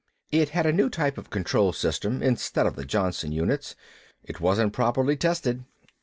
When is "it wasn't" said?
4.23-4.73